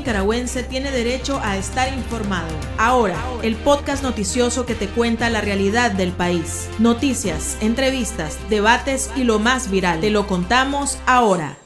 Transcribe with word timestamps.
nicaragüense 0.00 0.62
tiene 0.62 0.90
derecho 0.90 1.38
a 1.42 1.58
estar 1.58 1.92
informado. 1.92 2.48
Ahora, 2.78 3.22
el 3.42 3.54
podcast 3.54 4.02
noticioso 4.02 4.64
que 4.64 4.74
te 4.74 4.88
cuenta 4.88 5.28
la 5.28 5.42
realidad 5.42 5.92
del 5.92 6.12
país. 6.12 6.68
Noticias, 6.78 7.58
entrevistas, 7.60 8.38
debates 8.48 9.10
y 9.14 9.24
lo 9.24 9.38
más 9.38 9.70
viral. 9.70 10.00
Te 10.00 10.08
lo 10.08 10.26
contamos 10.26 10.96
ahora. 11.04 11.58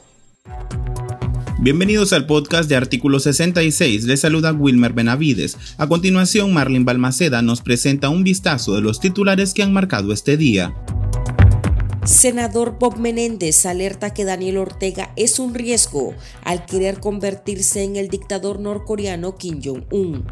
Bienvenidos 1.61 2.11
al 2.11 2.25
podcast 2.25 2.67
de 2.67 2.75
Artículo 2.75 3.19
66. 3.19 4.03
Les 4.03 4.19
saluda 4.19 4.51
Wilmer 4.51 4.91
Benavides. 4.91 5.57
A 5.77 5.87
continuación, 5.87 6.53
Marlin 6.53 6.83
Balmaceda 6.83 7.41
nos 7.41 7.61
presenta 7.61 8.09
un 8.09 8.25
vistazo 8.25 8.75
de 8.75 8.81
los 8.81 8.99
titulares 8.99 9.53
que 9.53 9.63
han 9.63 9.71
marcado 9.71 10.11
este 10.11 10.35
día. 10.35 10.75
Senador 12.05 12.77
Bob 12.77 12.97
Menéndez 12.97 13.65
alerta 13.65 14.13
que 14.13 14.25
Daniel 14.25 14.57
Ortega 14.57 15.11
es 15.15 15.39
un 15.39 15.55
riesgo 15.55 16.13
al 16.43 16.67
querer 16.67 16.99
convertirse 16.99 17.83
en 17.83 17.95
el 17.95 18.09
dictador 18.09 18.59
norcoreano 18.59 19.37
Kim 19.37 19.59
Jong-un. 19.63 20.27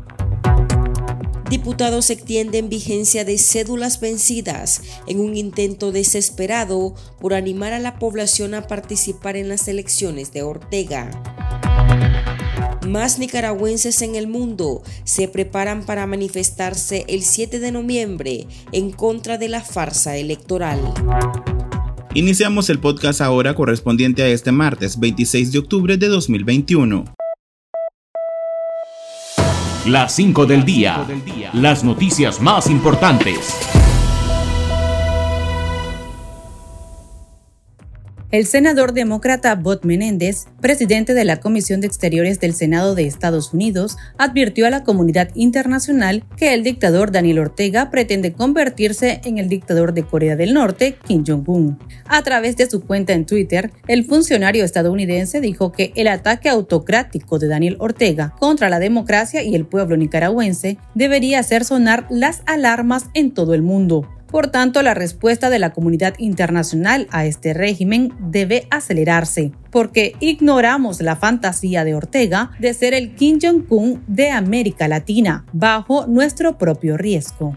Diputados 1.49 2.11
extienden 2.11 2.69
vigencia 2.69 3.25
de 3.25 3.39
cédulas 3.39 3.99
vencidas 3.99 4.81
en 5.07 5.19
un 5.19 5.35
intento 5.35 5.91
desesperado 5.91 6.93
por 7.19 7.33
animar 7.33 7.73
a 7.73 7.79
la 7.79 7.97
población 7.97 8.53
a 8.53 8.67
participar 8.67 9.35
en 9.35 9.49
las 9.49 9.67
elecciones 9.67 10.31
de 10.31 10.43
Ortega. 10.43 11.09
Más 12.87 13.17
nicaragüenses 13.17 14.01
en 14.01 14.15
el 14.15 14.27
mundo 14.27 14.83
se 15.05 15.27
preparan 15.27 15.85
para 15.85 16.05
manifestarse 16.05 17.05
el 17.07 17.23
7 17.23 17.59
de 17.59 17.71
noviembre 17.71 18.47
en 18.71 18.91
contra 18.91 19.37
de 19.37 19.47
la 19.47 19.61
farsa 19.61 20.17
electoral. 20.17 20.79
Iniciamos 22.13 22.69
el 22.69 22.79
podcast 22.79 23.21
ahora 23.21 23.55
correspondiente 23.55 24.21
a 24.21 24.27
este 24.27 24.51
martes 24.51 24.99
26 24.99 25.51
de 25.51 25.59
octubre 25.59 25.97
de 25.97 26.07
2021. 26.07 27.05
Las 29.87 30.15
5 30.15 30.45
del 30.45 30.63
día. 30.63 31.05
Las 31.53 31.83
noticias 31.83 32.39
más 32.39 32.69
importantes. 32.69 33.72
El 38.33 38.47
senador 38.47 38.93
demócrata 38.93 39.53
Bob 39.53 39.81
Menéndez, 39.83 40.47
presidente 40.59 41.13
de 41.13 41.23
la 41.23 41.39
Comisión 41.39 41.81
de 41.81 41.85
Exteriores 41.85 42.39
del 42.39 42.55
Senado 42.55 42.95
de 42.95 43.05
Estados 43.05 43.53
Unidos, 43.53 43.95
advirtió 44.17 44.65
a 44.65 44.71
la 44.71 44.83
comunidad 44.83 45.29
internacional 45.35 46.25
que 46.35 46.55
el 46.55 46.63
dictador 46.63 47.11
Daniel 47.11 47.37
Ortega 47.37 47.91
pretende 47.91 48.33
convertirse 48.33 49.21
en 49.23 49.37
el 49.37 49.49
dictador 49.49 49.93
de 49.93 50.01
Corea 50.01 50.35
del 50.35 50.55
Norte, 50.55 50.97
Kim 51.05 51.23
Jong-un. 51.23 51.77
A 52.07 52.23
través 52.23 52.57
de 52.57 52.67
su 52.67 52.81
cuenta 52.81 53.13
en 53.13 53.27
Twitter, 53.27 53.69
el 53.87 54.03
funcionario 54.03 54.65
estadounidense 54.65 55.39
dijo 55.39 55.71
que 55.71 55.93
el 55.95 56.07
ataque 56.07 56.49
autocrático 56.49 57.37
de 57.37 57.49
Daniel 57.49 57.77
Ortega 57.79 58.33
contra 58.39 58.67
la 58.69 58.79
democracia 58.79 59.43
y 59.43 59.53
el 59.53 59.67
pueblo 59.67 59.95
nicaragüense 59.95 60.79
debería 60.95 61.37
hacer 61.37 61.65
sonar 61.65 62.07
las 62.09 62.41
alarmas 62.47 63.11
en 63.13 63.29
todo 63.29 63.53
el 63.53 63.61
mundo. 63.61 64.09
Por 64.33 64.47
tanto, 64.47 64.81
la 64.81 64.95
respuesta 64.95 65.51
de 65.51 65.59
la 65.59 65.73
comunidad 65.73 66.15
internacional 66.17 67.07
a 67.11 67.27
este 67.27 67.53
régimen 67.53 68.11
debe 68.19 68.65
acelerarse, 68.71 69.51
porque 69.69 70.15
ignoramos 70.21 71.01
la 71.01 71.15
fantasía 71.15 71.83
de 71.83 71.93
Ortega 71.93 72.49
de 72.59 72.73
ser 72.73 72.95
el 72.95 73.13
Kim 73.13 73.37
Jong-un 73.39 74.03
de 74.07 74.31
América 74.31 74.87
Latina, 74.87 75.45
bajo 75.53 76.07
nuestro 76.07 76.57
propio 76.57 76.97
riesgo. 76.97 77.55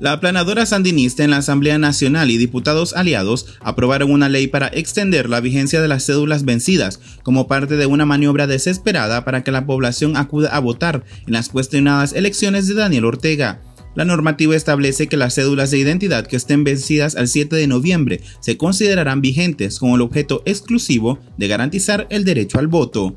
La 0.00 0.12
aplanadora 0.12 0.64
sandinista 0.64 1.22
en 1.22 1.32
la 1.32 1.36
Asamblea 1.36 1.76
Nacional 1.76 2.30
y 2.30 2.38
diputados 2.38 2.94
aliados 2.94 3.58
aprobaron 3.60 4.10
una 4.10 4.30
ley 4.30 4.46
para 4.46 4.68
extender 4.68 5.28
la 5.28 5.40
vigencia 5.40 5.82
de 5.82 5.88
las 5.88 6.06
cédulas 6.06 6.46
vencidas 6.46 6.98
como 7.22 7.46
parte 7.46 7.76
de 7.76 7.84
una 7.84 8.06
maniobra 8.06 8.46
desesperada 8.46 9.26
para 9.26 9.44
que 9.44 9.50
la 9.50 9.66
población 9.66 10.16
acuda 10.16 10.48
a 10.48 10.60
votar 10.60 11.04
en 11.26 11.34
las 11.34 11.50
cuestionadas 11.50 12.14
elecciones 12.14 12.68
de 12.68 12.74
Daniel 12.74 13.04
Ortega. 13.04 13.60
La 13.98 14.04
normativa 14.04 14.54
establece 14.54 15.08
que 15.08 15.16
las 15.16 15.34
cédulas 15.34 15.72
de 15.72 15.78
identidad 15.78 16.24
que 16.24 16.36
estén 16.36 16.62
vencidas 16.62 17.16
al 17.16 17.26
7 17.26 17.56
de 17.56 17.66
noviembre 17.66 18.20
se 18.38 18.56
considerarán 18.56 19.20
vigentes 19.20 19.80
con 19.80 19.90
el 19.90 20.02
objeto 20.02 20.40
exclusivo 20.46 21.18
de 21.36 21.48
garantizar 21.48 22.06
el 22.08 22.24
derecho 22.24 22.60
al 22.60 22.68
voto. 22.68 23.16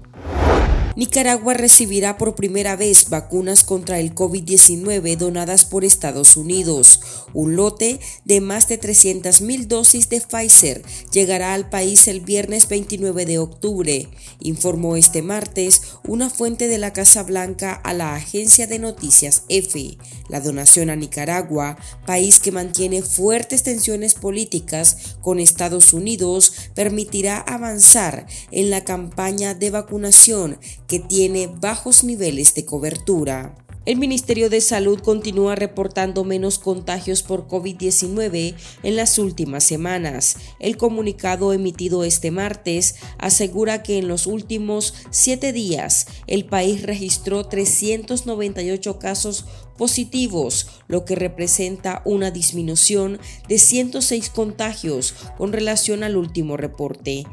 Nicaragua 0.98 1.54
recibirá 1.54 2.18
por 2.18 2.36
primera 2.36 2.76
vez 2.76 3.10
vacunas 3.10 3.64
contra 3.64 4.02
el 4.02 4.14
COVID-19 4.14 5.16
donadas 5.16 5.64
por 5.64 5.86
Estados 5.86 6.36
Unidos. 6.36 7.00
Un 7.34 7.56
lote 7.56 8.02
de 8.26 8.42
más 8.42 8.68
de 8.68 8.78
300.000 8.78 9.68
dosis 9.68 10.10
de 10.10 10.20
Pfizer 10.20 10.84
llegará 11.14 11.54
al 11.54 11.70
país 11.70 12.10
el 12.10 12.20
viernes 12.20 12.68
29 12.68 13.26
de 13.26 13.40
octubre, 13.40 14.10
informó 14.42 14.98
este 14.98 15.22
martes 15.22 15.82
una 16.06 16.30
fuente 16.30 16.68
de 16.68 16.78
la 16.78 16.92
Casa 16.92 17.24
Blanca 17.24 17.72
a 17.72 17.94
la 17.94 18.16
agencia 18.16 18.68
de 18.68 18.80
noticias 18.80 19.44
EFE. 19.48 19.98
La 20.28 20.42
donación 20.42 20.90
a 20.90 20.98
Nicaragua, 20.98 21.78
país 22.06 22.40
que 22.40 22.52
mantiene 22.52 23.02
fuertes 23.02 23.64
tensiones 23.64 24.14
políticas 24.14 25.16
con 25.22 25.40
Estados 25.40 25.94
Unidos, 25.94 26.54
permitirá 26.76 27.38
avanzar 27.38 28.28
en 28.52 28.70
la 28.70 28.84
campaña 28.84 29.54
de 29.54 29.70
vacunación 29.70 30.60
que 30.92 31.00
tiene 31.00 31.48
bajos 31.48 32.04
niveles 32.04 32.54
de 32.54 32.66
cobertura. 32.66 33.56
El 33.86 33.98
Ministerio 33.98 34.50
de 34.50 34.60
Salud 34.60 35.00
continúa 35.00 35.56
reportando 35.56 36.26
menos 36.26 36.60
contagios 36.60 37.24
por 37.24 37.48
COVID-19 37.48 38.56
en 38.84 38.96
las 38.98 39.18
últimas 39.18 39.64
semanas. 39.64 40.36
El 40.60 40.76
comunicado 40.76 41.54
emitido 41.54 42.04
este 42.04 42.30
martes 42.30 42.96
asegura 43.18 43.84
que 43.84 44.00
en 44.00 44.10
los 44.10 44.28
últimos 44.28 44.94
siete 45.12 45.54
días 45.54 46.08
el 46.28 46.44
país 46.44 46.84
registró 46.84 47.46
398 47.46 49.00
casos 49.00 49.46
positivos, 49.78 50.68
lo 50.90 51.06
que 51.06 51.16
representa 51.16 52.02
una 52.04 52.32
disminución 52.32 53.18
de 53.48 53.60
106 53.60 54.30
contagios 54.30 55.16
con 55.38 55.54
relación 55.54 56.04
al 56.04 56.18
último 56.18 56.58
reporte. 56.58 57.26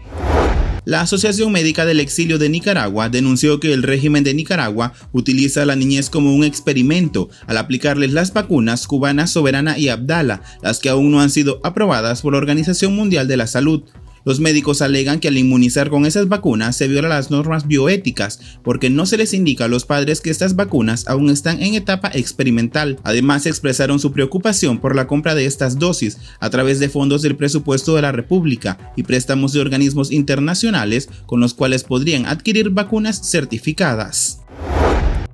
La 0.85 1.03
Asociación 1.03 1.53
Médica 1.53 1.85
del 1.85 2.01
Exilio 2.01 2.39
de 2.39 2.49
Nicaragua 2.49 3.09
denunció 3.09 3.61
que 3.61 3.73
el 3.73 3.83
régimen 3.83 4.25
de 4.25 4.35
Nicaragua 4.35 4.95
utiliza 5.13 5.63
a 5.63 5.67
la 5.67 5.77
niñez 5.77 6.09
como 6.09 6.35
un 6.35 6.45
experimento 6.45 7.29
al 7.47 7.59
aplicarles 7.59 8.13
las 8.13 8.33
vacunas 8.33 8.87
cubana, 8.87 9.27
soberana 9.27 9.79
y 9.79 9.89
Abdala, 9.89 10.43
las 10.63 10.79
que 10.79 10.89
aún 10.89 11.11
no 11.11 11.21
han 11.21 11.31
sido 11.31 11.61
aprobadas 11.63 12.23
por 12.23 12.33
la 12.33 12.39
Organización 12.39 12.95
Mundial 12.95 13.29
de 13.29 13.37
la 13.37 13.47
Salud. 13.47 13.83
Los 14.29 14.41
médicos 14.41 14.83
alegan 14.83 15.21
que 15.21 15.29
al 15.29 15.39
inmunizar 15.39 15.89
con 15.89 16.05
esas 16.05 16.29
vacunas 16.29 16.77
se 16.77 16.87
viola 16.87 17.09
las 17.09 17.31
normas 17.31 17.67
bioéticas 17.67 18.41
porque 18.63 18.91
no 18.91 19.07
se 19.07 19.17
les 19.17 19.33
indica 19.33 19.65
a 19.65 19.69
los 19.69 19.87
padres 19.87 20.21
que 20.21 20.29
estas 20.29 20.55
vacunas 20.55 21.09
aún 21.09 21.31
están 21.31 21.63
en 21.63 21.75
etapa 21.75 22.11
experimental. 22.13 22.99
Además 23.05 23.47
expresaron 23.47 23.99
su 23.99 24.13
preocupación 24.13 24.81
por 24.81 24.95
la 24.95 25.07
compra 25.07 25.35
de 25.35 25.47
estas 25.47 25.79
dosis 25.79 26.19
a 26.41 26.51
través 26.51 26.79
de 26.79 26.91
fondos 26.91 27.23
del 27.23 27.37
presupuesto 27.37 27.97
de 27.97 28.03
la 28.03 28.13
República 28.13 28.93
y 28.97 29.05
préstamos 29.05 29.55
de 29.55 29.61
organismos 29.61 30.13
internacionales 30.13 31.09
con 31.25 31.41
los 31.41 31.55
cuales 31.55 31.83
podrían 31.83 32.27
adquirir 32.27 32.69
vacunas 32.69 33.31
certificadas. 33.31 34.41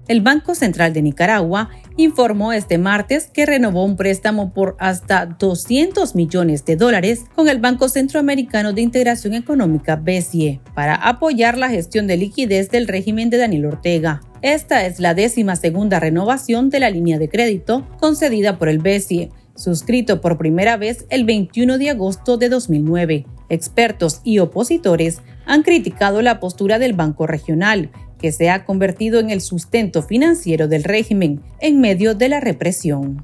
El 0.06 0.20
Banco 0.20 0.54
Central 0.54 0.92
de 0.92 1.00
Nicaragua 1.00 1.70
informó 1.97 2.53
este 2.53 2.76
martes 2.76 3.31
que 3.32 3.47
renovó 3.47 3.84
un 3.84 3.97
préstamo 3.97 4.53
por 4.53 4.76
hasta 4.78 5.25
200 5.25 6.15
millones 6.15 6.65
de 6.66 6.76
dólares 6.76 7.25
con 7.34 7.48
el 7.48 7.59
Banco 7.59 7.88
Centroamericano 7.88 8.75
de 8.75 8.82
Integración 8.82 9.32
Económica 9.32 9.97
BCE 9.97 10.60
para 10.75 10.94
apoyar 10.94 11.56
la 11.56 11.70
gestión 11.70 12.06
de 12.06 12.19
liquidez 12.19 12.70
del 12.70 12.87
régimen 12.87 13.31
de 13.31 13.38
Daniel 13.38 13.64
Ortega. 13.66 14.20
Esta 14.43 14.84
es 14.84 15.00
la 15.00 15.14
décima 15.14 15.56
segunda 15.56 16.00
renovación 16.00 16.69
de 16.69 16.81
la 16.81 16.91
línea 16.91 17.19
de 17.19 17.31
crédito 17.31 17.87
concedida 17.98 18.59
por 18.59 18.69
el 18.69 18.81
BCE, 18.81 19.31
suscrito 19.56 20.20
por 20.20 20.37
primera 20.37 20.76
vez 20.76 21.06
el 21.09 21.25
21 21.25 21.78
de 21.78 21.88
agosto 21.88 22.37
de 22.37 22.50
2009. 22.50 23.25
Expertos 23.48 24.20
y 24.22 24.38
opositores 24.41 25.20
han 25.47 25.62
criticado 25.62 26.20
la 26.22 26.41
postura 26.41 26.78
del 26.78 26.93
Banco 26.93 27.26
Regional, 27.26 27.90
que 28.25 28.32
se 28.32 28.49
ha 28.49 28.65
convertido 28.65 29.21
en 29.21 29.29
el 29.29 29.43
sustento 29.43 30.03
financiero 30.03 30.67
del 30.67 30.82
régimen 30.82 31.43
en 31.61 31.79
medio 31.82 32.15
de 32.15 32.31
la 32.31 32.41
represión. 32.41 33.23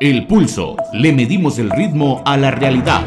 El 0.00 0.26
pulso. 0.26 0.78
Le 0.94 1.12
medimos 1.12 1.58
el 1.58 1.68
ritmo 1.68 2.22
a 2.24 2.38
la 2.38 2.50
realidad. 2.50 3.02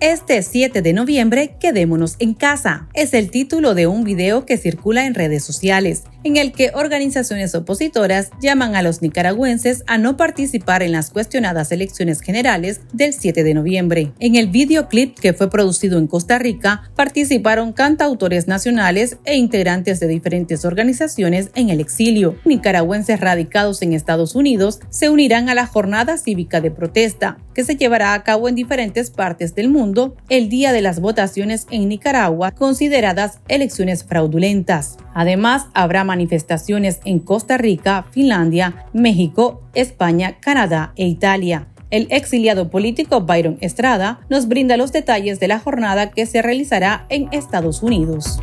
Este 0.00 0.40
7 0.42 0.80
de 0.80 0.92
noviembre, 0.92 1.56
quedémonos 1.58 2.14
en 2.20 2.32
casa. 2.32 2.86
Es 2.94 3.14
el 3.14 3.32
título 3.32 3.74
de 3.74 3.88
un 3.88 4.04
video 4.04 4.46
que 4.46 4.56
circula 4.56 5.06
en 5.06 5.14
redes 5.14 5.42
sociales 5.42 6.04
en 6.22 6.36
el 6.36 6.52
que 6.52 6.70
organizaciones 6.74 7.54
opositoras 7.54 8.30
llaman 8.40 8.76
a 8.76 8.82
los 8.82 9.02
nicaragüenses 9.02 9.82
a 9.86 9.98
no 9.98 10.16
participar 10.16 10.82
en 10.82 10.92
las 10.92 11.10
cuestionadas 11.10 11.72
elecciones 11.72 12.20
generales 12.20 12.80
del 12.92 13.12
7 13.12 13.42
de 13.42 13.54
noviembre. 13.54 14.12
En 14.20 14.36
el 14.36 14.48
videoclip 14.48 15.18
que 15.18 15.32
fue 15.32 15.50
producido 15.50 15.98
en 15.98 16.06
Costa 16.06 16.38
Rica, 16.38 16.90
participaron 16.94 17.72
cantautores 17.72 18.46
nacionales 18.46 19.16
e 19.24 19.36
integrantes 19.36 20.00
de 20.00 20.06
diferentes 20.06 20.64
organizaciones 20.64 21.50
en 21.54 21.70
el 21.70 21.80
exilio. 21.80 22.36
Nicaragüenses 22.44 23.20
radicados 23.20 23.82
en 23.82 23.92
Estados 23.92 24.34
Unidos 24.34 24.80
se 24.90 25.08
unirán 25.08 25.48
a 25.48 25.54
la 25.54 25.66
jornada 25.66 26.18
cívica 26.18 26.60
de 26.60 26.70
protesta 26.70 27.38
que 27.58 27.64
se 27.64 27.74
llevará 27.74 28.14
a 28.14 28.22
cabo 28.22 28.48
en 28.48 28.54
diferentes 28.54 29.10
partes 29.10 29.56
del 29.56 29.68
mundo 29.68 30.14
el 30.28 30.48
día 30.48 30.70
de 30.70 30.80
las 30.80 31.00
votaciones 31.00 31.66
en 31.72 31.88
Nicaragua, 31.88 32.52
consideradas 32.52 33.40
elecciones 33.48 34.04
fraudulentas. 34.04 34.96
Además, 35.12 35.66
habrá 35.74 36.04
manifestaciones 36.04 37.00
en 37.04 37.18
Costa 37.18 37.58
Rica, 37.58 38.06
Finlandia, 38.12 38.86
México, 38.92 39.60
España, 39.74 40.38
Canadá 40.38 40.92
e 40.94 41.08
Italia. 41.08 41.66
El 41.90 42.06
exiliado 42.12 42.70
político 42.70 43.22
Byron 43.22 43.58
Estrada 43.60 44.20
nos 44.30 44.46
brinda 44.46 44.76
los 44.76 44.92
detalles 44.92 45.40
de 45.40 45.48
la 45.48 45.58
jornada 45.58 46.12
que 46.12 46.26
se 46.26 46.42
realizará 46.42 47.06
en 47.08 47.28
Estados 47.32 47.82
Unidos. 47.82 48.38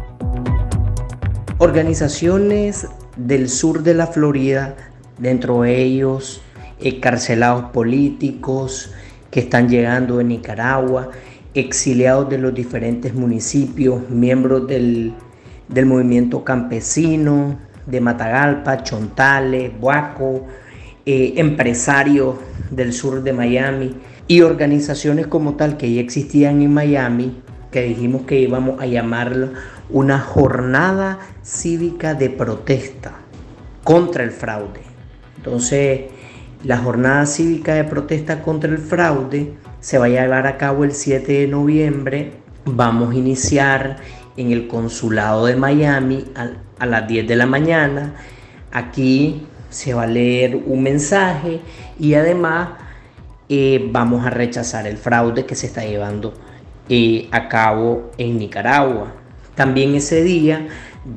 Organizaciones 1.60 2.86
del 3.16 3.48
sur 3.48 3.82
de 3.82 3.94
la 3.94 4.08
Florida, 4.08 4.76
dentro 5.20 5.62
de 5.62 5.82
ellos 5.82 6.42
encarcelados 6.82 7.72
políticos 7.72 8.92
que 9.36 9.42
están 9.42 9.68
llegando 9.68 10.20
de 10.20 10.24
Nicaragua, 10.24 11.12
exiliados 11.54 12.30
de 12.30 12.38
los 12.38 12.54
diferentes 12.54 13.14
municipios, 13.14 14.10
miembros 14.10 14.66
del, 14.66 15.12
del 15.68 15.86
movimiento 15.86 16.46
campesino 16.46 17.60
de 17.86 18.00
Matagalpa, 18.00 18.82
Chontales, 18.84 19.78
Buaco, 19.78 20.46
eh, 21.06 21.34
empresarios 21.36 22.36
del 22.72 22.94
sur 22.94 23.24
de 23.24 23.34
Miami 23.34 23.94
y 24.26 24.40
organizaciones 24.40 25.28
como 25.28 25.56
tal 25.56 25.76
que 25.76 25.94
ya 25.94 26.00
existían 26.00 26.62
en 26.62 26.74
Miami, 26.74 27.36
que 27.72 27.82
dijimos 27.82 28.22
que 28.22 28.40
íbamos 28.40 28.82
a 28.82 28.86
llamarla 28.86 29.50
una 29.90 30.18
jornada 30.18 31.20
cívica 31.44 32.14
de 32.14 32.30
protesta 32.30 33.12
contra 33.84 34.24
el 34.24 34.32
fraude. 34.32 34.80
Entonces, 35.36 36.04
la 36.64 36.78
jornada 36.78 37.26
cívica 37.26 37.74
de 37.74 37.84
protesta 37.84 38.42
contra 38.42 38.72
el 38.72 38.78
fraude 38.78 39.54
se 39.80 39.98
va 39.98 40.06
a 40.06 40.10
llevar 40.10 40.48
a 40.48 40.58
cabo 40.58 40.84
el 40.84 40.94
7 40.94 41.32
de 41.32 41.48
noviembre. 41.48 42.32
Vamos 42.66 43.14
a 43.14 43.18
iniciar 43.18 43.98
en 44.38 44.52
el 44.52 44.68
consulado 44.68 45.46
de 45.46 45.56
Miami 45.56 46.26
a, 46.80 46.86
las 46.86 47.08
10 47.08 47.28
de 47.28 47.36
la 47.36 47.46
mañana. 47.46 48.16
Aquí 48.72 49.46
se 49.70 49.94
va 49.94 50.04
a 50.04 50.08
leer 50.08 50.56
un 50.56 50.82
mensaje 50.82 51.62
y 52.00 52.16
además 52.16 52.70
eh, 53.48 53.88
vamos 53.92 54.26
a 54.26 54.30
rechazar 54.30 54.88
el 54.88 54.98
fraude 54.98 55.46
que 55.46 55.56
se 55.56 55.68
está 55.68 55.86
llevando 55.86 56.34
eh, 56.90 57.28
a 57.32 57.48
cabo 57.48 58.12
en 58.18 58.38
Nicaragua. 58.38 59.14
También 59.54 59.96
ese 59.96 60.24
día 60.24 60.68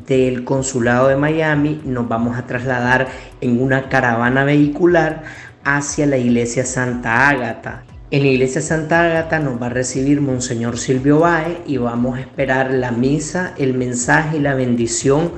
del 0.07 0.45
consulado 0.45 1.09
de 1.09 1.17
Miami 1.17 1.81
nos 1.85 2.09
vamos 2.09 2.37
a 2.37 2.47
trasladar 2.47 3.09
en 3.41 3.61
una 3.61 3.89
caravana 3.89 4.45
vehicular 4.45 5.23
hacia 5.65 6.07
la 6.07 6.19
iglesia 6.19 6.65
Santa 6.65 7.29
Ágata. 7.29 7.85
En 8.11 8.23
la 8.23 8.29
iglesia 8.29 8.61
Santa 8.61 9.05
Ágata 9.05 9.39
nos 9.39 9.61
va 9.61 9.67
a 9.67 9.71
recibir 9.71 10.21
Monseñor 10.21 10.79
Silvio 10.79 11.21
Bae 11.21 11.63
y 11.67 11.79
vamos 11.79 12.19
a 12.19 12.21
esperar 12.21 12.71
la 12.73 12.91
misa, 12.91 13.55
el 13.59 13.75
mensaje 13.75 14.39
y 14.39 14.41
la 14.41 14.55
bendición 14.55 15.33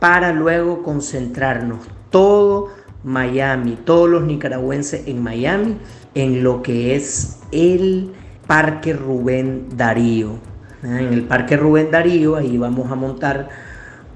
para 0.00 0.32
luego 0.32 0.82
concentrarnos 0.82 1.86
todo 2.10 2.68
Miami, 3.04 3.78
todos 3.84 4.08
los 4.08 4.24
nicaragüenses 4.24 5.06
en 5.06 5.22
Miami, 5.22 5.76
en 6.14 6.42
lo 6.42 6.62
que 6.62 6.96
es 6.96 7.40
el 7.52 8.12
Parque 8.46 8.92
Rubén 8.92 9.68
Darío. 9.76 10.38
Ah, 10.82 11.00
en 11.00 11.12
el 11.12 11.22
Parque 11.22 11.56
Rubén 11.56 11.90
Darío, 11.90 12.36
ahí 12.36 12.58
vamos 12.58 12.90
a 12.90 12.94
montar 12.94 13.48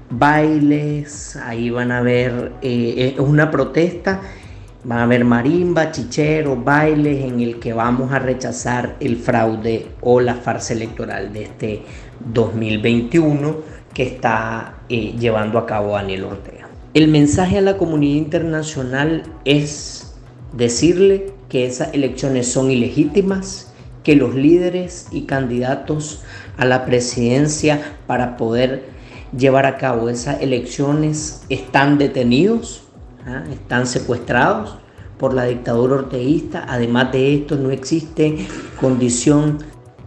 bailes, 0.09 1.35
ahí 1.35 1.69
van 1.69 1.91
a 1.91 2.01
ver, 2.01 2.53
eh, 2.61 3.13
es 3.13 3.19
una 3.19 3.51
protesta, 3.51 4.21
van 4.83 4.99
a 4.99 5.03
haber 5.03 5.25
marimba, 5.25 5.91
chicheros, 5.91 6.63
bailes 6.63 7.25
en 7.25 7.39
el 7.41 7.59
que 7.59 7.73
vamos 7.73 8.11
a 8.11 8.19
rechazar 8.19 8.95
el 8.99 9.17
fraude 9.17 9.87
o 10.01 10.19
la 10.19 10.35
farsa 10.35 10.73
electoral 10.73 11.33
de 11.33 11.43
este 11.43 11.81
2021 12.33 13.57
que 13.93 14.03
está 14.03 14.79
eh, 14.89 15.15
llevando 15.19 15.59
a 15.59 15.65
cabo 15.65 15.93
Daniel 15.93 16.25
Ortega. 16.25 16.67
El 16.93 17.07
mensaje 17.07 17.57
a 17.57 17.61
la 17.61 17.77
comunidad 17.77 18.17
internacional 18.17 19.23
es 19.45 20.15
decirle 20.53 21.33
que 21.49 21.65
esas 21.65 21.93
elecciones 21.93 22.51
son 22.51 22.71
ilegítimas, 22.71 23.71
que 24.03 24.15
los 24.15 24.33
líderes 24.33 25.07
y 25.11 25.23
candidatos 25.23 26.23
a 26.57 26.65
la 26.65 26.85
presidencia 26.85 27.81
para 28.07 28.37
poder 28.37 28.98
llevar 29.37 29.65
a 29.65 29.77
cabo 29.77 30.09
esas 30.09 30.41
elecciones 30.41 31.43
están 31.49 31.97
detenidos, 31.97 32.83
¿ah? 33.25 33.43
están 33.51 33.87
secuestrados 33.87 34.77
por 35.17 35.33
la 35.33 35.45
dictadura 35.45 35.95
orteguista. 35.95 36.65
Además 36.67 37.11
de 37.11 37.35
esto, 37.35 37.55
no 37.55 37.71
existe 37.71 38.47
condición 38.79 39.59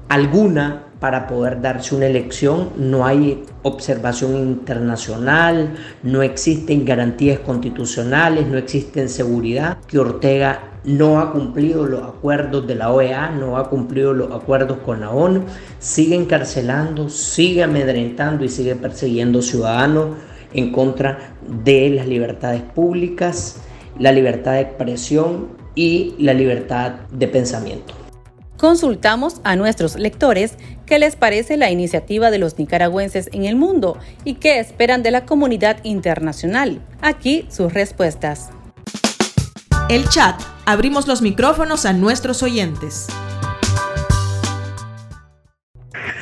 alguna 0.08 0.84
para 0.98 1.26
poder 1.26 1.60
darse 1.60 1.96
una 1.96 2.06
elección, 2.06 2.70
no 2.76 3.04
hay 3.04 3.42
observación 3.62 4.36
internacional, 4.36 5.74
no 6.04 6.22
existen 6.22 6.84
garantías 6.84 7.40
constitucionales, 7.40 8.46
no 8.46 8.56
existen 8.56 9.08
seguridad, 9.08 9.78
que 9.88 9.98
Ortega 9.98 10.60
no 10.84 11.20
ha 11.20 11.32
cumplido 11.32 11.86
los 11.86 12.02
acuerdos 12.02 12.66
de 12.66 12.74
la 12.74 12.90
OEA, 12.90 13.30
no 13.30 13.56
ha 13.56 13.68
cumplido 13.68 14.12
los 14.12 14.32
acuerdos 14.32 14.78
con 14.78 15.00
la 15.00 15.10
ONU, 15.10 15.44
sigue 15.78 16.16
encarcelando, 16.16 17.08
sigue 17.08 17.62
amedrentando 17.62 18.44
y 18.44 18.48
sigue 18.48 18.74
persiguiendo 18.74 19.42
ciudadanos 19.42 20.16
en 20.52 20.72
contra 20.72 21.34
de 21.64 21.90
las 21.90 22.06
libertades 22.06 22.62
públicas, 22.62 23.60
la 23.98 24.12
libertad 24.12 24.52
de 24.52 24.60
expresión 24.60 25.48
y 25.74 26.14
la 26.18 26.34
libertad 26.34 26.92
de 27.10 27.28
pensamiento. 27.28 27.94
Consultamos 28.56 29.40
a 29.42 29.56
nuestros 29.56 29.96
lectores 29.96 30.56
qué 30.86 31.00
les 31.00 31.16
parece 31.16 31.56
la 31.56 31.72
iniciativa 31.72 32.30
de 32.30 32.38
los 32.38 32.58
nicaragüenses 32.58 33.28
en 33.32 33.44
el 33.44 33.56
mundo 33.56 33.98
y 34.24 34.34
qué 34.34 34.60
esperan 34.60 35.02
de 35.02 35.10
la 35.10 35.26
comunidad 35.26 35.78
internacional. 35.82 36.80
Aquí 37.00 37.46
sus 37.50 37.72
respuestas. 37.72 38.50
El 39.88 40.08
chat. 40.08 40.51
Abrimos 40.64 41.08
los 41.08 41.22
micrófonos 41.22 41.86
a 41.86 41.92
nuestros 41.92 42.44
oyentes. 42.44 43.08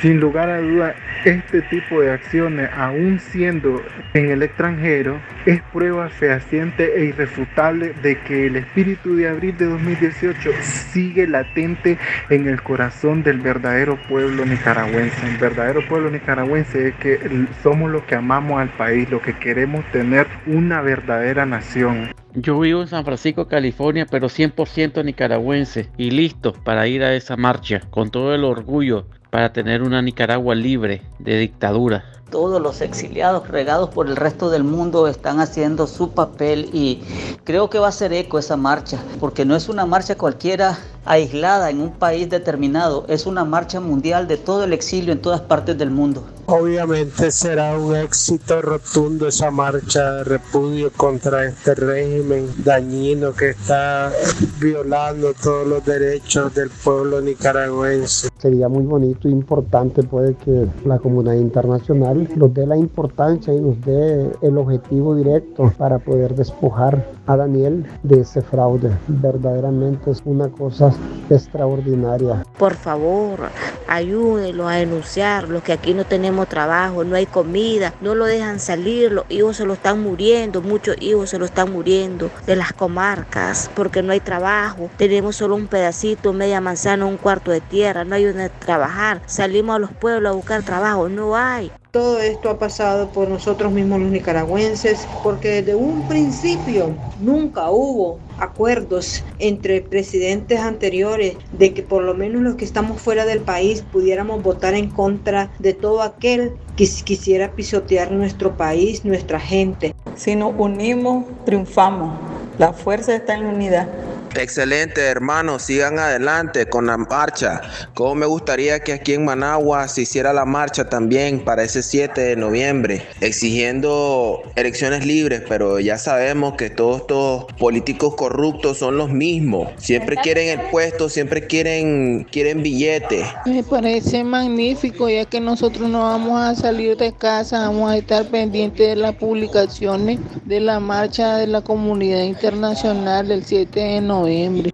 Sin 0.01 0.19
lugar 0.19 0.49
a 0.49 0.59
duda, 0.59 0.95
este 1.25 1.61
tipo 1.61 2.01
de 2.01 2.09
acciones, 2.09 2.67
aún 2.75 3.19
siendo 3.19 3.83
en 4.15 4.31
el 4.31 4.41
extranjero, 4.41 5.21
es 5.45 5.61
prueba 5.71 6.09
fehaciente 6.09 6.99
e 6.99 7.05
irrefutable 7.05 7.93
de 8.01 8.19
que 8.21 8.47
el 8.47 8.55
espíritu 8.55 9.15
de 9.15 9.29
abril 9.29 9.55
de 9.59 9.65
2018 9.65 10.49
sigue 10.63 11.27
latente 11.27 11.99
en 12.31 12.47
el 12.47 12.63
corazón 12.63 13.21
del 13.21 13.41
verdadero 13.41 13.99
pueblo 14.09 14.43
nicaragüense. 14.43 15.23
El 15.27 15.37
verdadero 15.37 15.87
pueblo 15.87 16.09
nicaragüense 16.09 16.87
es 16.87 16.95
que 16.95 17.47
somos 17.61 17.91
los 17.91 18.01
que 18.05 18.15
amamos 18.15 18.59
al 18.59 18.69
país, 18.69 19.07
los 19.11 19.21
que 19.21 19.37
queremos 19.37 19.85
tener 19.91 20.25
una 20.47 20.81
verdadera 20.81 21.45
nación. 21.45 22.09
Yo 22.33 22.57
vivo 22.59 22.81
en 22.81 22.87
San 22.87 23.03
Francisco, 23.03 23.47
California, 23.47 24.07
pero 24.09 24.29
100% 24.29 25.03
nicaragüense 25.03 25.89
y 25.97 26.11
listo 26.11 26.53
para 26.53 26.87
ir 26.87 27.03
a 27.03 27.13
esa 27.13 27.35
marcha 27.35 27.81
con 27.89 28.09
todo 28.09 28.33
el 28.33 28.45
orgullo 28.45 29.05
para 29.29 29.51
tener 29.51 29.81
una 29.81 30.01
Nicaragua 30.01 30.55
libre 30.55 31.01
de 31.19 31.37
dictadura. 31.37 32.05
Todos 32.29 32.61
los 32.61 32.79
exiliados 32.79 33.49
regados 33.49 33.89
por 33.89 34.07
el 34.07 34.15
resto 34.15 34.49
del 34.49 34.63
mundo 34.63 35.09
están 35.09 35.41
haciendo 35.41 35.87
su 35.87 36.11
papel 36.11 36.69
y 36.71 37.01
creo 37.43 37.69
que 37.69 37.79
va 37.79 37.89
a 37.89 37.91
ser 37.91 38.13
eco 38.13 38.39
esa 38.39 38.55
marcha, 38.55 38.97
porque 39.19 39.43
no 39.43 39.53
es 39.53 39.67
una 39.67 39.85
marcha 39.85 40.15
cualquiera 40.15 40.79
aislada 41.05 41.69
en 41.69 41.81
un 41.81 41.91
país 41.91 42.29
determinado, 42.29 43.05
es 43.07 43.25
una 43.25 43.43
marcha 43.43 43.79
mundial 43.79 44.27
de 44.27 44.37
todo 44.37 44.63
el 44.63 44.73
exilio 44.73 45.13
en 45.13 45.21
todas 45.21 45.41
partes 45.41 45.77
del 45.77 45.91
mundo. 45.91 46.23
Obviamente 46.47 47.31
será 47.31 47.77
un 47.77 47.95
éxito 47.95 48.61
rotundo 48.61 49.27
esa 49.27 49.51
marcha 49.51 50.15
de 50.15 50.23
repudio 50.25 50.91
contra 50.97 51.45
este 51.45 51.75
régimen 51.75 52.49
dañino 52.65 53.31
que 53.33 53.51
está 53.51 54.11
violando 54.59 55.33
todos 55.41 55.65
los 55.65 55.85
derechos 55.85 56.53
del 56.53 56.69
pueblo 56.69 57.21
nicaragüense. 57.21 58.29
Sería 58.37 58.67
muy 58.67 58.83
bonito 58.83 59.27
e 59.27 59.31
importante 59.31 60.03
puede 60.03 60.35
que 60.35 60.67
la 60.83 60.99
comunidad 60.99 61.35
internacional 61.35 62.27
nos 62.35 62.53
dé 62.53 62.65
la 62.65 62.75
importancia 62.75 63.53
y 63.53 63.61
nos 63.61 63.79
dé 63.85 64.31
el 64.41 64.57
objetivo 64.57 65.15
directo 65.15 65.71
para 65.77 65.99
poder 65.99 66.35
despojar 66.35 67.07
a 67.27 67.37
Daniel 67.37 67.85
de 68.03 68.21
ese 68.21 68.41
fraude. 68.41 68.91
Verdaderamente 69.07 70.11
es 70.11 70.21
una 70.25 70.49
cosa 70.49 70.90
extraordinaria. 71.29 72.45
Por 72.57 72.75
favor, 72.75 73.49
ayúdenlo 73.87 74.67
a 74.67 74.75
denunciar, 74.75 75.47
los 75.47 75.63
que 75.63 75.73
aquí 75.73 75.93
no 75.93 76.05
tenemos 76.05 76.47
trabajo, 76.47 77.03
no 77.03 77.15
hay 77.15 77.25
comida, 77.25 77.93
no 78.01 78.15
lo 78.15 78.25
dejan 78.25 78.59
salir, 78.59 79.11
los 79.11 79.25
hijos 79.29 79.57
se 79.57 79.65
lo 79.65 79.73
están 79.73 80.01
muriendo, 80.01 80.61
muchos 80.61 80.95
hijos 80.99 81.29
se 81.29 81.39
lo 81.39 81.45
están 81.45 81.71
muriendo 81.71 82.29
de 82.45 82.55
las 82.55 82.73
comarcas 82.73 83.69
porque 83.75 84.03
no 84.03 84.11
hay 84.11 84.19
trabajo, 84.19 84.89
tenemos 84.97 85.35
solo 85.35 85.55
un 85.55 85.67
pedacito, 85.67 86.33
media 86.33 86.61
manzana, 86.61 87.05
un 87.05 87.17
cuarto 87.17 87.51
de 87.51 87.61
tierra, 87.61 88.03
no 88.03 88.15
hay 88.15 88.25
donde 88.25 88.49
trabajar, 88.49 89.21
salimos 89.25 89.75
a 89.75 89.79
los 89.79 89.91
pueblos 89.91 90.31
a 90.31 90.35
buscar 90.35 90.63
trabajo, 90.63 91.09
no 91.09 91.35
hay. 91.35 91.71
Todo 91.91 92.21
esto 92.21 92.49
ha 92.49 92.57
pasado 92.57 93.09
por 93.09 93.27
nosotros 93.27 93.69
mismos 93.69 93.99
los 93.99 94.11
nicaragüenses, 94.11 95.05
porque 95.23 95.49
desde 95.49 95.75
un 95.75 96.07
principio 96.07 96.95
nunca 97.19 97.69
hubo 97.69 98.17
acuerdos 98.39 99.25
entre 99.39 99.81
presidentes 99.81 100.61
anteriores 100.61 101.35
de 101.51 101.73
que 101.73 101.83
por 101.83 102.03
lo 102.03 102.13
menos 102.13 102.43
los 102.43 102.55
que 102.55 102.63
estamos 102.63 103.01
fuera 103.01 103.25
del 103.25 103.41
país 103.41 103.83
pudiéramos 103.91 104.41
votar 104.41 104.73
en 104.73 104.89
contra 104.89 105.51
de 105.59 105.73
todo 105.73 106.01
aquel 106.01 106.53
que 106.77 106.87
quisiera 107.03 107.51
pisotear 107.51 108.09
nuestro 108.09 108.55
país, 108.55 109.03
nuestra 109.03 109.41
gente. 109.41 109.93
Si 110.15 110.37
nos 110.37 110.53
unimos, 110.57 111.25
triunfamos. 111.43 112.17
La 112.57 112.71
fuerza 112.71 113.13
está 113.13 113.33
en 113.33 113.43
la 113.43 113.49
unidad. 113.49 113.89
Excelente, 114.35 115.01
hermanos, 115.01 115.63
sigan 115.63 115.99
adelante 115.99 116.65
con 116.65 116.85
la 116.87 116.97
marcha. 116.97 117.61
Como 117.93 118.15
me 118.15 118.25
gustaría 118.25 118.79
que 118.79 118.93
aquí 118.93 119.13
en 119.13 119.25
Managua 119.25 119.87
se 119.89 120.03
hiciera 120.03 120.31
la 120.31 120.45
marcha 120.45 120.87
también 120.87 121.43
para 121.43 121.63
ese 121.63 121.83
7 121.83 122.21
de 122.21 122.35
noviembre, 122.37 123.05
exigiendo 123.19 124.41
elecciones 124.55 125.05
libres, 125.05 125.43
pero 125.49 125.79
ya 125.81 125.97
sabemos 125.97 126.53
que 126.53 126.69
todos 126.69 127.01
estos 127.01 127.45
políticos 127.59 128.15
corruptos 128.15 128.77
son 128.77 128.97
los 128.97 129.09
mismos. 129.09 129.67
Siempre 129.77 130.15
quieren 130.15 130.59
el 130.59 130.69
puesto, 130.69 131.09
siempre 131.09 131.45
quieren 131.45 132.25
quieren 132.31 132.63
billetes. 132.63 133.25
Me 133.45 133.63
parece 133.63 134.23
magnífico, 134.23 135.09
ya 135.09 135.25
que 135.25 135.41
nosotros 135.41 135.89
no 135.89 136.03
vamos 136.03 136.39
a 136.39 136.55
salir 136.55 136.95
de 136.95 137.11
casa, 137.11 137.67
vamos 137.67 137.91
a 137.91 137.97
estar 137.97 138.25
pendientes 138.27 138.87
de 138.87 138.95
las 138.95 139.15
publicaciones 139.15 140.19
de 140.45 140.61
la 140.61 140.79
marcha 140.79 141.35
de 141.37 141.47
la 141.47 141.61
comunidad 141.61 142.23
internacional 142.23 143.27
del 143.27 143.43
7 143.43 143.79
de 143.79 144.01
noviembre 144.01 144.20
noviembre. 144.21 144.71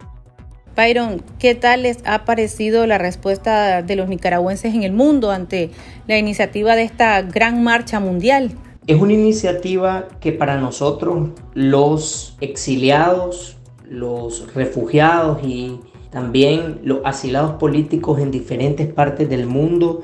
Byron, 0.75 1.23
¿qué 1.39 1.55
tal 1.55 1.83
les 1.83 1.97
ha 2.05 2.23
parecido 2.23 2.85
la 2.85 2.99
respuesta 2.99 3.81
de 3.81 3.95
los 3.95 4.09
nicaragüenses 4.09 4.75
en 4.75 4.83
el 4.83 4.93
mundo 4.93 5.31
ante 5.31 5.71
la 6.07 6.17
iniciativa 6.19 6.75
de 6.75 6.83
esta 6.83 7.21
gran 7.23 7.63
marcha 7.63 7.99
mundial? 7.99 8.51
Es 8.85 9.01
una 9.01 9.13
iniciativa 9.13 10.07
que 10.19 10.31
para 10.31 10.61
nosotros 10.61 11.29
los 11.55 12.37
exiliados, 12.41 13.57
los 13.89 14.53
refugiados 14.53 15.43
y 15.43 15.79
también 16.11 16.79
los 16.83 16.99
asilados 17.03 17.53
políticos 17.53 18.19
en 18.19 18.31
diferentes 18.31 18.87
partes 18.87 19.27
del 19.29 19.47
mundo, 19.47 20.03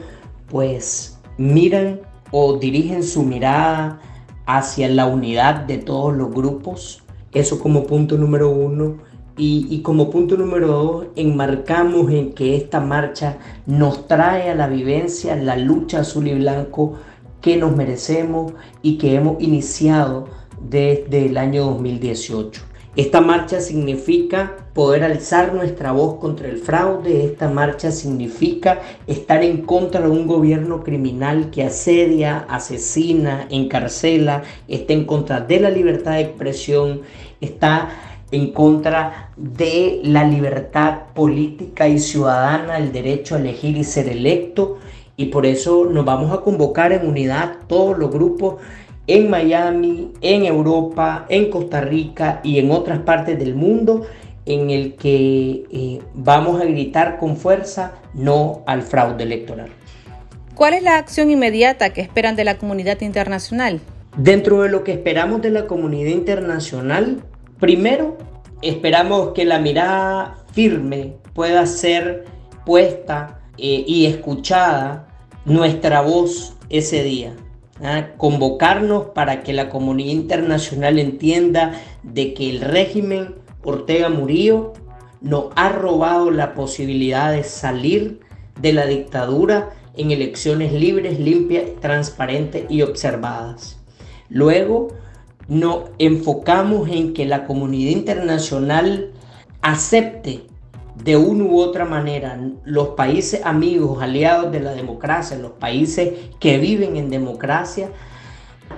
pues 0.49 1.19
miran 1.37 2.01
o 2.31 2.57
dirigen 2.57 3.03
su 3.03 3.23
mirada 3.23 3.99
hacia 4.45 4.89
la 4.89 5.05
unidad 5.05 5.61
de 5.61 5.77
todos 5.77 6.15
los 6.15 6.31
grupos. 6.31 7.03
Eso 7.31 7.59
como 7.59 7.85
punto 7.85 8.17
número 8.17 8.49
uno. 8.49 8.97
Y, 9.35 9.81
como 9.81 10.11
punto 10.11 10.37
número 10.37 10.67
dos, 10.67 11.05
enmarcamos 11.15 12.11
en 12.11 12.33
que 12.33 12.55
esta 12.55 12.79
marcha 12.79 13.37
nos 13.65 14.07
trae 14.07 14.51
a 14.51 14.55
la 14.55 14.67
vivencia 14.67 15.35
la 15.35 15.57
lucha 15.57 16.01
azul 16.01 16.27
y 16.27 16.35
blanco 16.35 16.93
que 17.41 17.57
nos 17.57 17.75
merecemos 17.75 18.53
y 18.83 18.99
que 18.99 19.15
hemos 19.15 19.41
iniciado 19.41 20.27
desde 20.61 21.25
el 21.25 21.37
año 21.37 21.65
2018. 21.65 22.61
Esta 22.95 23.21
marcha 23.21 23.59
significa 23.59 24.55
poder 24.75 25.03
alzar 25.03 25.55
nuestra 25.55 25.91
voz 25.91 26.19
contra 26.19 26.47
el 26.47 26.59
fraude, 26.59 27.25
esta 27.25 27.49
marcha 27.49 27.91
significa 27.91 28.81
estar 29.07 29.43
en 29.43 29.63
contra 29.63 30.01
de 30.01 30.09
un 30.09 30.27
gobierno 30.27 30.83
criminal 30.83 31.49
que 31.49 31.63
asedia, 31.63 32.45
asesina, 32.47 33.47
encarcela, 33.49 34.43
está 34.67 34.93
en 34.93 35.05
contra 35.05 35.41
de 35.41 35.59
la 35.59 35.71
libertad 35.71 36.13
de 36.13 36.21
expresión, 36.21 37.01
está 37.41 38.12
en 38.33 38.51
contra 38.51 39.29
de 39.37 40.01
la 40.03 40.23
libertad 40.23 41.03
política 41.13 41.87
y 41.87 41.99
ciudadana, 41.99 42.79
el 42.79 42.91
derecho 42.91 43.35
a 43.35 43.39
elegir 43.39 43.77
y 43.77 43.83
ser 43.83 44.09
electo. 44.09 44.79
Y 45.15 45.25
por 45.25 45.45
eso 45.45 45.85
nos 45.85 46.03
vamos 46.03 46.31
a 46.35 46.41
convocar 46.41 46.91
en 46.93 47.07
unidad 47.07 47.57
todos 47.67 47.95
los 47.95 48.09
grupos 48.09 48.55
en 49.05 49.29
Miami, 49.29 50.13
en 50.21 50.45
Europa, 50.45 51.27
en 51.29 51.51
Costa 51.51 51.81
Rica 51.81 52.41
y 52.43 52.57
en 52.57 52.71
otras 52.71 52.99
partes 53.01 53.37
del 53.37 53.53
mundo 53.53 54.07
en 54.47 54.71
el 54.71 54.95
que 54.95 55.65
eh, 55.71 56.01
vamos 56.15 56.59
a 56.59 56.65
gritar 56.65 57.19
con 57.19 57.37
fuerza 57.37 57.93
no 58.15 58.63
al 58.65 58.81
fraude 58.81 59.23
electoral. 59.23 59.69
¿Cuál 60.55 60.73
es 60.73 60.81
la 60.81 60.97
acción 60.97 61.29
inmediata 61.29 61.91
que 61.91 62.01
esperan 62.01 62.35
de 62.35 62.45
la 62.45 62.57
comunidad 62.57 62.99
internacional? 63.01 63.79
Dentro 64.17 64.63
de 64.63 64.69
lo 64.69 64.83
que 64.83 64.93
esperamos 64.93 65.43
de 65.43 65.51
la 65.51 65.67
comunidad 65.67 66.11
internacional, 66.11 67.23
Primero, 67.63 68.17
esperamos 68.61 69.29
que 69.29 69.45
la 69.45 69.57
mirada 69.57 70.35
firme 70.51 71.15
pueda 71.31 71.65
ser 71.65 72.25
puesta 72.65 73.39
eh, 73.57 73.85
y 73.87 74.05
escuchada 74.05 75.07
nuestra 75.45 76.01
voz 76.01 76.57
ese 76.69 77.03
día. 77.03 77.37
¿ah? 77.81 78.07
Convocarnos 78.17 79.05
para 79.15 79.43
que 79.43 79.53
la 79.53 79.69
comunidad 79.69 80.11
internacional 80.11 80.99
entienda 80.99 81.71
de 82.03 82.33
que 82.33 82.49
el 82.49 82.59
régimen 82.59 83.35
Ortega 83.63 84.09
Murillo 84.09 84.73
nos 85.21 85.45
ha 85.55 85.69
robado 85.69 86.31
la 86.31 86.55
posibilidad 86.55 87.31
de 87.31 87.45
salir 87.45 88.19
de 88.59 88.73
la 88.73 88.85
dictadura 88.87 89.69
en 89.95 90.11
elecciones 90.11 90.73
libres, 90.73 91.17
limpias, 91.17 91.63
transparentes 91.79 92.65
y 92.67 92.81
observadas. 92.81 93.79
Luego, 94.27 94.89
nos 95.47 95.89
enfocamos 95.97 96.89
en 96.89 97.13
que 97.13 97.25
la 97.25 97.45
comunidad 97.45 97.91
internacional 97.91 99.11
acepte 99.61 100.45
de 101.03 101.17
una 101.17 101.43
u 101.45 101.59
otra 101.59 101.85
manera 101.85 102.39
los 102.65 102.89
países 102.89 103.41
amigos, 103.43 104.01
aliados 104.01 104.51
de 104.51 104.59
la 104.59 104.73
democracia, 104.73 105.37
los 105.37 105.53
países 105.53 106.13
que 106.39 106.57
viven 106.57 106.97
en 106.97 107.09
democracia, 107.09 107.89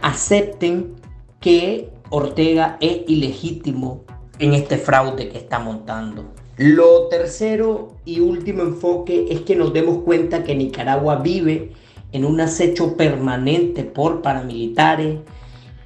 acepten 0.01 0.95
que 1.39 1.89
Ortega 2.09 2.77
es 2.79 3.01
ilegítimo 3.07 4.03
en 4.39 4.53
este 4.53 4.77
fraude 4.77 5.29
que 5.29 5.37
está 5.37 5.59
montando. 5.59 6.25
Lo 6.57 7.07
tercero 7.07 7.95
y 8.05 8.21
último 8.21 8.63
enfoque 8.63 9.27
es 9.29 9.41
que 9.41 9.55
nos 9.55 9.73
demos 9.73 9.99
cuenta 10.03 10.43
que 10.43 10.55
Nicaragua 10.55 11.17
vive 11.17 11.71
en 12.13 12.23
un 12.23 12.39
acecho 12.39 12.95
permanente 12.95 13.83
por 13.83 14.21
paramilitares, 14.21 15.19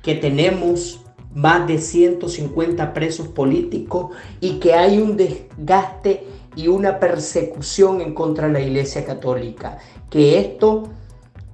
que 0.02 0.16
tenemos 0.16 1.02
más 1.34 1.68
de 1.68 1.78
150 1.78 2.94
presos 2.94 3.28
políticos 3.28 4.16
y 4.40 4.60
que 4.60 4.74
hay 4.74 4.98
un 4.98 5.16
desgaste 5.16 6.24
y 6.56 6.68
una 6.68 7.00
persecución 7.00 8.02
en 8.02 8.14
contra 8.14 8.48
de 8.48 8.54
la 8.54 8.62
Iglesia 8.62 9.06
Católica. 9.06 9.78
Que 10.10 10.40
esto 10.40 10.90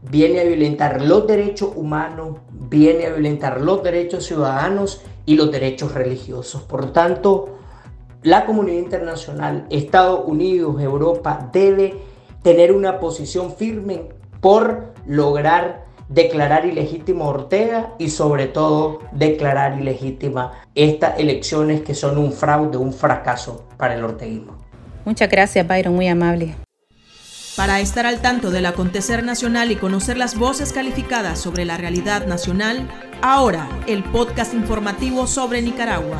viene 0.10 0.40
a 0.40 0.44
violentar 0.44 1.02
los 1.02 1.28
derechos 1.28 1.72
humanos, 1.76 2.38
viene 2.52 3.06
a 3.06 3.10
violentar 3.10 3.62
los 3.62 3.84
derechos 3.84 4.26
ciudadanos 4.26 5.02
y 5.26 5.36
los 5.36 5.52
derechos 5.52 5.94
religiosos. 5.94 6.62
Por 6.64 6.94
tanto, 6.94 7.58
la 8.24 8.46
comunidad 8.46 8.80
internacional, 8.80 9.68
Estados 9.70 10.22
Unidos, 10.26 10.82
Europa, 10.82 11.50
debe 11.52 11.96
tener 12.42 12.72
una 12.72 13.00
posición 13.00 13.54
firme 13.56 14.10
por 14.40 14.94
lograr 15.06 15.85
declarar 16.10 16.66
ilegítimo 16.66 17.26
a 17.26 17.30
Ortega 17.30 17.94
y 17.98 18.10
sobre 18.10 18.48
todo 18.48 19.00
declarar 19.12 19.80
ilegítima 19.80 20.54
estas 20.76 21.20
elecciones 21.20 21.82
que 21.82 21.96
son 21.96 22.18
un 22.18 22.32
fraude, 22.32 22.78
un 22.78 22.94
fracaso 22.94 23.68
para 23.78 23.96
el 23.96 24.04
orteguismo. 24.04 24.58
Muchas 25.06 25.30
gracias, 25.30 25.68
Byron, 25.68 25.96
muy 25.96 26.08
amable. 26.08 26.56
Para 27.56 27.80
estar 27.80 28.06
al 28.06 28.22
tanto 28.22 28.52
del 28.52 28.66
acontecer 28.66 29.24
nacional 29.24 29.72
y 29.72 29.78
conocer 29.78 30.18
las 30.18 30.38
voces 30.38 30.74
calificadas 30.74 31.40
sobre 31.40 31.64
la 31.64 31.78
realidad 31.78 32.28
nacional, 32.28 32.90
ahora 33.22 33.70
el 33.88 34.04
podcast 34.04 34.54
informativo 34.54 35.26
sobre 35.26 35.62
Nicaragua. 35.62 36.20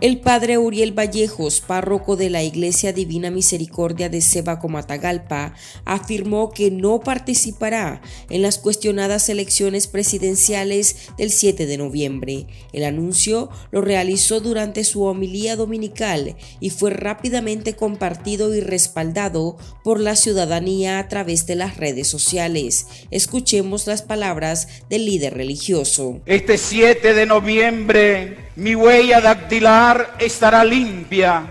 El 0.00 0.20
padre 0.20 0.58
Uriel 0.58 0.96
Vallejos, 0.96 1.60
párroco 1.60 2.14
de 2.14 2.30
la 2.30 2.44
Iglesia 2.44 2.92
Divina 2.92 3.32
Misericordia 3.32 4.08
de 4.08 4.20
Sebaco 4.20 4.68
Matagalpa, 4.68 5.54
afirmó 5.84 6.52
que 6.52 6.70
no 6.70 7.00
participará 7.00 8.00
en 8.30 8.42
las 8.42 8.58
cuestionadas 8.58 9.28
elecciones 9.28 9.88
presidenciales 9.88 11.08
del 11.18 11.32
7 11.32 11.66
de 11.66 11.78
noviembre. 11.78 12.46
El 12.72 12.84
anuncio 12.84 13.50
lo 13.72 13.80
realizó 13.80 14.38
durante 14.38 14.84
su 14.84 15.02
homilía 15.02 15.56
dominical 15.56 16.36
y 16.60 16.70
fue 16.70 16.90
rápidamente 16.90 17.74
compartido 17.74 18.54
y 18.54 18.60
respaldado 18.60 19.56
por 19.82 19.98
la 19.98 20.14
ciudadanía 20.14 21.00
a 21.00 21.08
través 21.08 21.44
de 21.46 21.56
las 21.56 21.76
redes 21.76 22.06
sociales. 22.06 22.86
Escuchemos 23.10 23.88
las 23.88 24.02
palabras 24.02 24.68
del 24.88 25.06
líder 25.06 25.34
religioso. 25.34 26.20
Este 26.24 26.56
7 26.56 27.14
de 27.14 27.26
noviembre 27.26 28.47
mi 28.58 28.74
huella 28.74 29.20
dactilar 29.20 30.16
estará 30.18 30.64
limpia, 30.64 31.44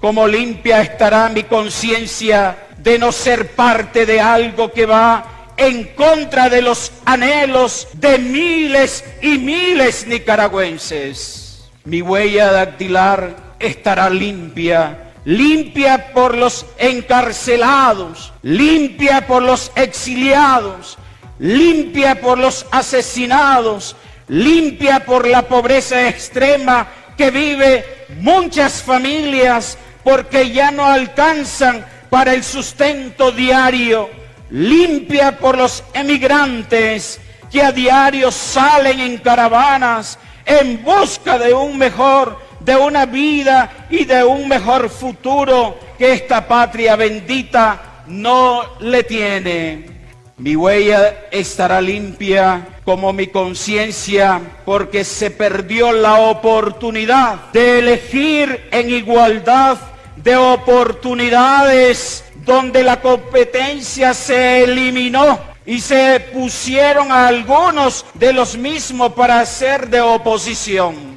como 0.00 0.26
limpia 0.26 0.80
estará 0.80 1.28
mi 1.28 1.42
conciencia 1.42 2.56
de 2.78 2.98
no 2.98 3.12
ser 3.12 3.50
parte 3.50 4.06
de 4.06 4.18
algo 4.18 4.72
que 4.72 4.86
va 4.86 5.52
en 5.58 5.84
contra 5.94 6.48
de 6.48 6.62
los 6.62 6.90
anhelos 7.04 7.88
de 7.92 8.18
miles 8.18 9.04
y 9.20 9.36
miles 9.36 10.06
nicaragüenses. 10.06 11.68
Mi 11.84 12.00
huella 12.00 12.50
dactilar 12.50 13.56
estará 13.58 14.08
limpia 14.08 15.12
limpia 15.26 16.12
por 16.12 16.34
los 16.36 16.66
encarcelados, 16.78 18.32
limpia 18.42 19.26
por 19.26 19.42
los 19.42 19.72
exiliados, 19.74 20.98
limpia 21.38 22.20
por 22.20 22.38
los 22.38 22.66
asesinados, 22.70 23.96
limpia 24.28 25.04
por 25.04 25.26
la 25.26 25.42
pobreza 25.42 26.08
extrema 26.08 26.86
que 27.16 27.30
vive 27.30 28.06
muchas 28.20 28.82
familias 28.82 29.78
porque 30.02 30.50
ya 30.50 30.70
no 30.70 30.84
alcanzan 30.84 31.84
para 32.10 32.34
el 32.34 32.44
sustento 32.44 33.32
diario, 33.32 34.08
limpia 34.50 35.38
por 35.38 35.56
los 35.56 35.82
emigrantes 35.94 37.20
que 37.50 37.62
a 37.62 37.72
diario 37.72 38.30
salen 38.30 39.00
en 39.00 39.18
caravanas 39.18 40.18
en 40.44 40.82
busca 40.82 41.38
de 41.38 41.54
un 41.54 41.78
mejor 41.78 42.38
de 42.60 42.76
una 42.76 43.06
vida 43.06 43.86
y 43.90 44.04
de 44.04 44.24
un 44.24 44.48
mejor 44.48 44.88
futuro 44.88 45.78
que 45.98 46.12
esta 46.12 46.46
patria 46.46 46.96
bendita 46.96 48.04
no 48.06 48.78
le 48.80 49.04
tiene. 49.04 49.93
Mi 50.36 50.56
huella 50.56 51.26
estará 51.30 51.80
limpia 51.80 52.66
como 52.84 53.12
mi 53.12 53.28
conciencia 53.28 54.40
porque 54.64 55.04
se 55.04 55.30
perdió 55.30 55.92
la 55.92 56.14
oportunidad 56.14 57.52
de 57.52 57.78
elegir 57.78 58.68
en 58.72 58.90
igualdad 58.90 59.78
de 60.16 60.36
oportunidades 60.36 62.24
donde 62.44 62.82
la 62.82 63.00
competencia 63.00 64.12
se 64.12 64.64
eliminó 64.64 65.38
y 65.64 65.78
se 65.78 66.18
pusieron 66.32 67.12
a 67.12 67.28
algunos 67.28 68.04
de 68.14 68.32
los 68.32 68.56
mismos 68.56 69.12
para 69.12 69.46
ser 69.46 69.88
de 69.88 70.00
oposición. 70.00 71.16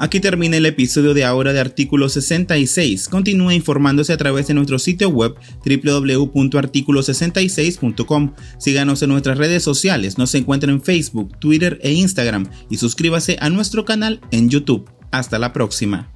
Aquí 0.00 0.20
termina 0.20 0.56
el 0.56 0.66
episodio 0.66 1.12
de 1.12 1.24
ahora 1.24 1.52
de 1.52 1.58
Artículo 1.58 2.08
66. 2.08 3.08
Continúe 3.08 3.50
informándose 3.50 4.12
a 4.12 4.16
través 4.16 4.46
de 4.46 4.54
nuestro 4.54 4.78
sitio 4.78 5.08
web 5.08 5.34
www.articulo66.com. 5.66 8.34
Síganos 8.58 9.02
en 9.02 9.08
nuestras 9.08 9.38
redes 9.38 9.64
sociales, 9.64 10.16
nos 10.16 10.32
encuentran 10.36 10.74
en 10.74 10.82
Facebook, 10.82 11.36
Twitter 11.40 11.80
e 11.82 11.90
Instagram 11.92 12.48
y 12.70 12.76
suscríbase 12.76 13.38
a 13.40 13.50
nuestro 13.50 13.84
canal 13.84 14.20
en 14.30 14.48
YouTube. 14.48 14.88
Hasta 15.10 15.40
la 15.40 15.52
próxima. 15.52 16.12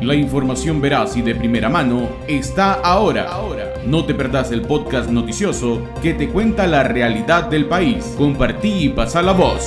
La 0.00 0.14
información 0.14 0.80
veraz 0.80 1.14
y 1.16 1.22
de 1.22 1.34
primera 1.34 1.68
mano 1.68 2.08
está 2.28 2.72
ahora. 2.72 3.28
No 3.86 4.06
te 4.06 4.14
perdás 4.14 4.52
el 4.52 4.62
podcast 4.62 5.10
noticioso 5.10 5.86
que 6.02 6.14
te 6.14 6.28
cuenta 6.28 6.66
la 6.66 6.82
realidad 6.82 7.50
del 7.50 7.66
país. 7.66 8.14
Compartí 8.16 8.84
y 8.84 8.88
pasa 8.88 9.20
la 9.20 9.32
voz. 9.32 9.66